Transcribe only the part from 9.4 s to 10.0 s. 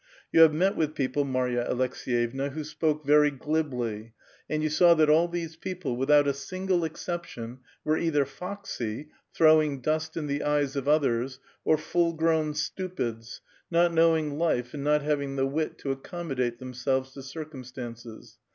owing